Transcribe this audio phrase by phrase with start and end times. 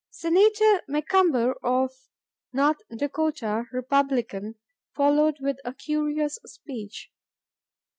[0.09, 1.91] '"Senator McCumber of
[2.51, 4.55] North Dakota, Republican,
[4.95, 7.11] followed with a curious speech.